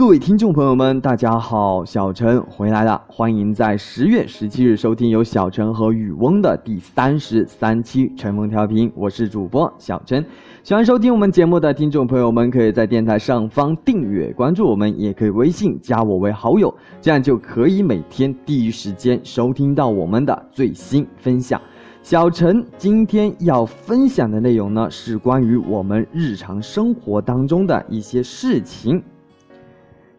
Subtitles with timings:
[0.00, 10.24] 各位听众朋友们，大家好，小陈回来了，欢迎在十月十七日收听由小陈和雨翁的第三十三期晨风调频，我是主播小陈。
[10.62, 21.60] 喜欢收听我们节目的听众朋友们，可以在电台上方订阅关注我们，也可以微信加我为好友，这样就可以每天第一时间收听到我们的最新分享。
[22.02, 29.02] 小陈今天要分享的内容呢，是关于我们日常生活当中的一些事情。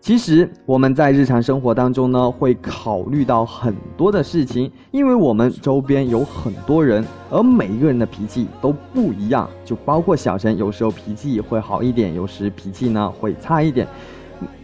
[0.02, 13.88] 其实我们在日常生活当中呢，会考虑到很多的事情，因为我们周边有很多人，而每一个人的脾气都不一样，就包括小陈，有时候脾气会好一点，有时脾气呢会差一点，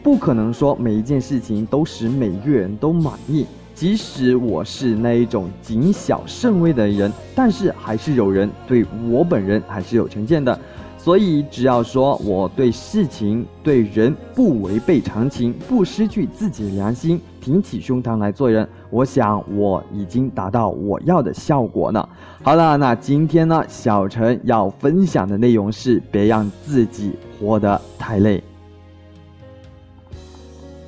[0.01, 3.45] 不可能说每一件事情都使每个人都满意。
[3.75, 10.59] 即使我是那一种谨小慎微的人，但是还是有人对我本人还是有成见的。
[11.08, 22.09] 所以，只要说我对事情、对人不违背常情，不失去自己的良心，挺起胸膛来做人，我想我已经达到我要的效果了。
[22.44, 28.44] 好了，那今天呢，小陈要分享的内容是：别让自己活得太累。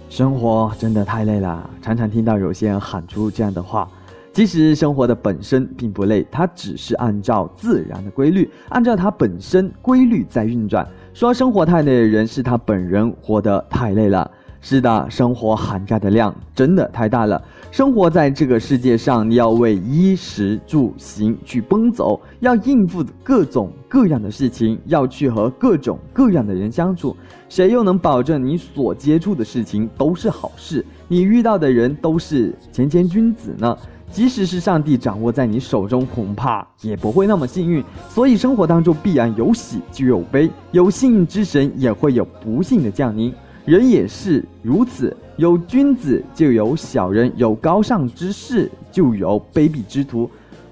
[0.09, 3.89] 生活真的太累了，常常听到有些人喊出这样的话。
[4.31, 10.87] 其实生活的本身并不累，它只是按照自然的规律，按照它本身规律在运转。
[11.13, 14.29] 说生活太累的人是他本人活得太累了。
[14.61, 17.41] 是的，生活涵盖的量真的太大了。
[17.71, 27.15] 生活在这个世界上，你要为衣食住行去奔走，要应付各种各样的事情，要去和各种各样的人相处。
[27.47, 33.77] 谁又能保证你所接触的事情都是好事，你遇到的人都是谦谦君子呢？
[34.11, 37.83] 即使是上帝掌握在你手中，恐怕也不会那么幸运。
[38.09, 43.31] 所以生活当中必然有喜就有悲，有幸运之神也会有不幸的降临。
[43.65, 50.29] 人也是如此，有君子就有小人，有高尚之士就有卑鄙之徒。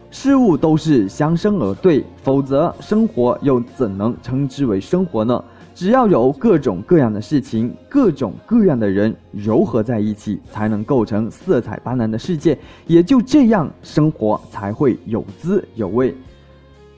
[0.10, 5.44] 事物都是相生而对，否则生活又怎能称之为生活呢？
[5.76, 12.58] 只要有各种各样的事情，各种各样的人糅合在一起，才能构成色彩斑斓的世界。
[12.88, 16.16] 也就这样，生活才会有滋有味。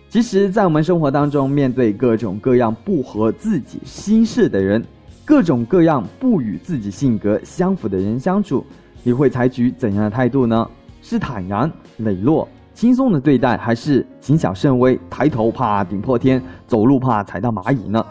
[0.07, 4.81] 其实，在我们生活当中，面对各种各样不合自己心事的人，
[5.29, 8.65] 各种各样不与自己性格相符的人相处，
[9.03, 10.67] 你会采取怎样的态度呢？
[11.03, 18.03] 是坦然、磊落、轻松的对待，还是谨小慎微、抬头怕顶破天，走路怕踩到蚂蚁呢？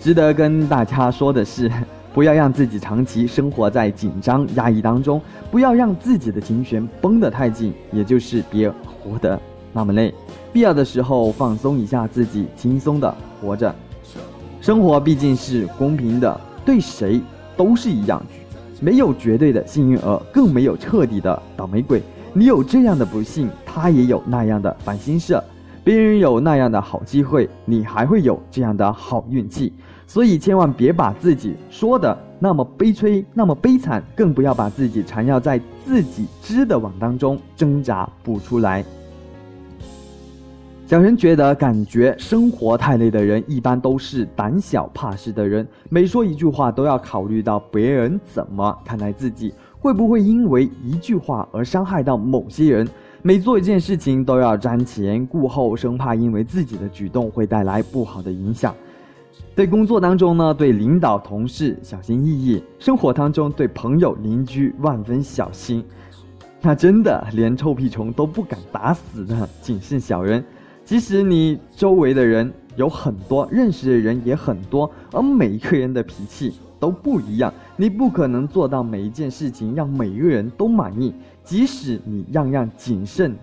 [0.00, 1.70] 值得跟大家说的是，
[2.12, 8.68] 不要让自己长期生活在紧张压抑当中，不要让自己的琴弦绷得太紧，也就是别
[9.00, 9.40] 活得
[9.72, 10.12] 那么累。
[10.52, 13.72] 必要的时候放松一下自己，轻松的活着。
[14.60, 17.20] 生活毕竟是公平的，对谁
[17.56, 18.22] 都是一样，
[18.80, 22.02] 没有绝对的幸运儿，更没有彻底的倒霉鬼。
[22.32, 25.40] 你有这样的不幸，他也有那样的烦心事。
[25.84, 29.72] 别人有那样的好机会，你还会有这样的好运气。
[30.06, 38.84] 所以千万别把自己说的那么悲催，那么悲惨，更不要把自己缠绕在自己织的网当中挣扎不出来。
[40.86, 45.66] 小陈觉得，感觉生活太累的人，一般都是胆小怕事的人。
[45.88, 52.86] 每说一句话，都要考虑到别人怎么看待自己，会不会因为一句话而伤害到某些人。
[53.22, 58.74] 每做一件事情，都要瞻前顾后，生怕因为自己的举动会带来不好的影响。
[59.54, 65.82] 对工作当中呢，对领导同事小心翼翼；生活当中对朋友邻居万分小心。
[66.60, 70.44] 那真的连臭屁虫都不敢打死的谨慎小人。
[70.84, 81.12] 即使你周围的人有很多，认识的人也很多，而每一个人的脾气都不一样，你不可能做到每一件事情让每一个人都满意。
[81.42, 83.34] 即使你样样谨慎，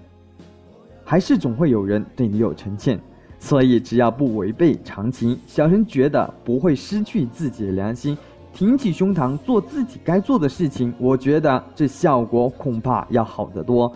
[1.03, 2.99] 还是总会有人对你有成见。
[3.39, 8.15] 所以，只要不违背常情，小陈觉得不会失去自己的良心，
[8.53, 10.93] 挺起胸膛做自己该做的事情。
[10.99, 13.91] 我觉得这效果恐怕要好得多。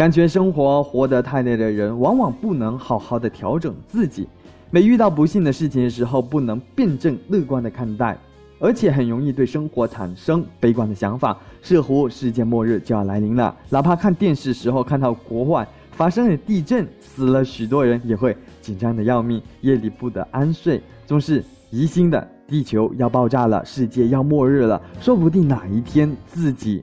[0.00, 4.26] 感觉生活活得太累的人，往往不能好好的调整自己。
[4.70, 8.16] 每遇到不幸的事情的时候，不能辩证乐观的看待，
[8.58, 13.54] 而且很容易对生活产生悲观的想法，似乎世界末日就要来临了。
[13.68, 18.34] 哪怕看电视时候看到国外发生了地震，死了许多人，也会。
[18.62, 26.82] 紧张的要命，夜里不得安睡，总是疑心的地球要爆炸了，世界要末日了，说不定哪一天自己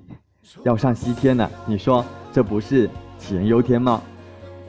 [0.62, 1.50] 要上西天了？
[1.66, 2.88] 你说这不是
[3.20, 4.02] 杞人忧天吗？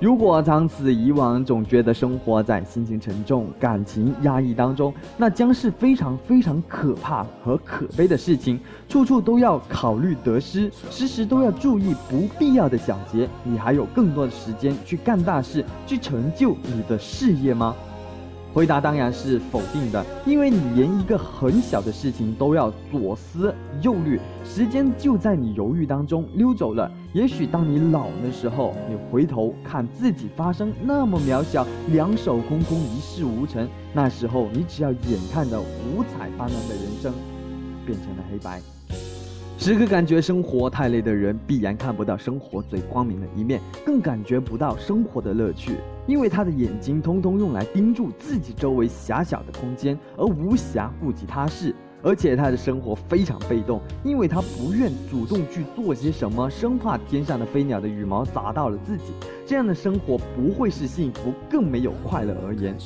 [0.01, 8.61] 如果长此以往，总觉得生活在心情沉重、感情压抑当中，那将是非常非常可怕和可悲的事情。
[8.89, 17.75] 处处都要考虑得失，时时都要注意不必要的小节，你还有更多的时间去干大事，去成就你的事业吗？
[18.59, 26.91] 回答当然是否定的，因为你连一个很小的事情都要左思右虑，时间就在你犹豫当中溜走了。
[27.13, 37.15] 也许当你老的时候，你回头看自己发生那么渺小，两手空空一事无成，那时候你只要眼看着五彩斑斓的人生
[37.87, 38.61] 变成了黑白。
[39.59, 45.73] 时刻感觉生活太累的人，必然看不到生活最光明的一面，更感觉不到生活的乐趣，
[46.07, 51.75] 因为他的眼睛通通用来盯住自己周围狭小的空间，而无暇顾及他事。
[52.05, 59.13] 而且他的生活非常被动，因为他不愿主动去做些什么，生怕天上的飞鸟的羽毛砸到了自己。
[59.45, 62.77] 这样的生活不会是幸福，更没有快乐而言。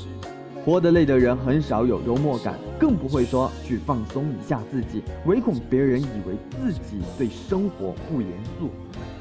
[0.65, 8.31] 活得累的人很少有幽默感，更不会说去放松一下自己，唯恐别人以为自己对生活不严
[8.61, 8.71] 肃。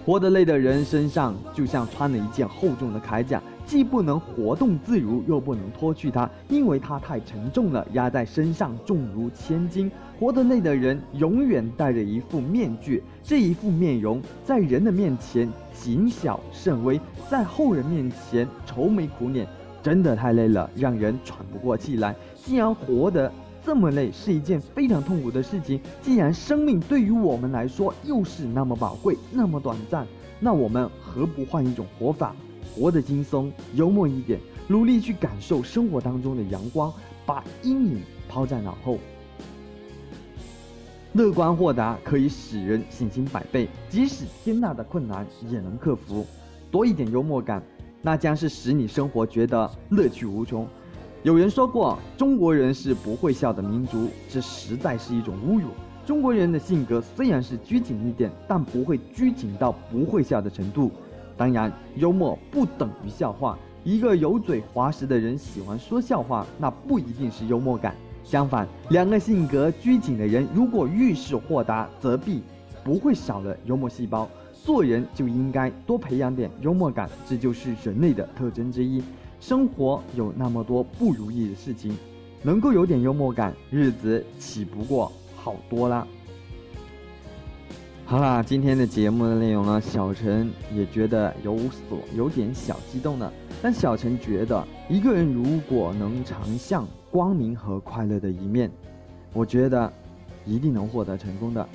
[0.05, 9.91] 活得累的人身上就像穿了一件厚重的铠甲，既不能活动自如，又不能脱去它，因为它太沉重了，压在身上重如千斤。
[10.19, 19.47] 活得累的人永远戴着一副面具，这一副面容在人的面前谨小慎微，在后人面前愁眉苦脸。
[19.81, 22.15] 真的太累了，让人喘不过气来。
[22.35, 23.31] 既然活得
[23.63, 30.05] 这么累是一件非常痛苦的事情，既然生命对于我们来说又是那么宝贵、那么短暂，
[30.39, 32.35] 那我们何不换一种活法，
[32.75, 36.91] 活得轻松、幽默一点，努力去感受生活当中的阳光，
[37.25, 38.97] 把阴影抛在脑后。
[41.13, 46.25] 乐观豁达可以使人信心百倍，即使天大的困难也能克服。
[46.71, 47.61] 多一点幽默感。
[48.01, 50.67] 那将是使你生活觉得乐趣无穷。
[51.23, 55.67] 有人说过，中国人是不会笑的民族，这实在是一种侮辱。
[56.03, 60.91] 中国人的性格虽然是拘谨一点，但不会拘谨到不会笑的程度。
[61.37, 63.57] 当然，幽默不等于笑话。
[63.83, 67.95] 一个油嘴滑舌的人喜欢说笑话，那不一定是幽默感。
[68.23, 72.41] 相反，两个性格拘谨的人如果遇事豁达，则必
[72.83, 74.27] 不会少了幽默细胞。
[74.63, 79.03] 做人就应该多培养点幽默感，这就是人类的特征之一。
[79.39, 81.97] 生活有那么多不如意的事情，
[82.43, 86.07] 能够有点幽默感，日子岂不过好多啦？
[88.05, 93.31] 好啦，今天的节目的内容呢，小陈也觉得有所有点小激动了。
[93.63, 98.69] 但小陈觉得，一个人如果能常向光明和快乐的一面，
[99.33, 99.91] 我觉得
[100.45, 101.67] 一定能获得成功的。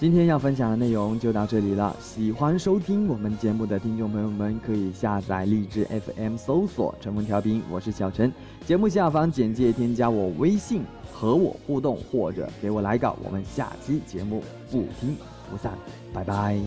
[0.00, 1.94] 今天要分享的内容就到这里了。
[2.00, 8.32] 喜欢收听我们节目的听众朋友们，可以下载荔枝 FM 搜索“陈风调频”，我是小陈。
[8.64, 13.14] 节目下方简介添加我微信和我互动，或者给我来稿。
[13.22, 15.14] 我们下期节目不听
[15.50, 15.74] 不散，
[16.14, 16.58] 拜拜。